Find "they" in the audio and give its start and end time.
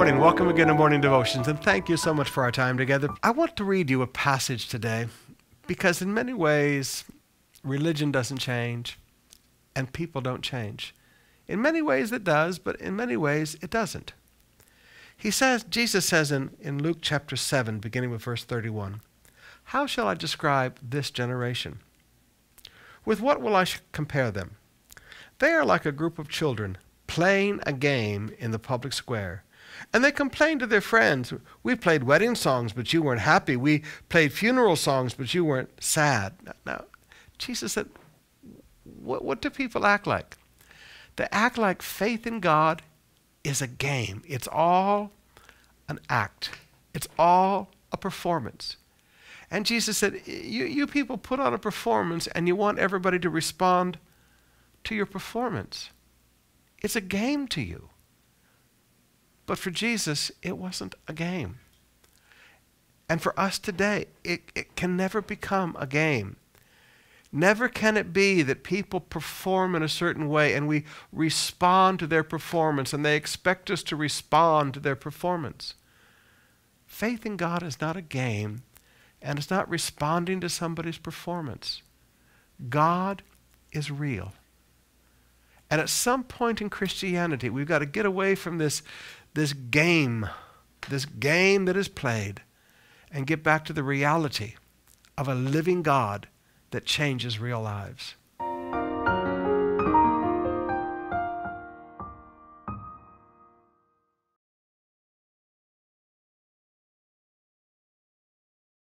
25.40-25.52, 30.04-30.12, 41.16-41.26, 73.04-73.16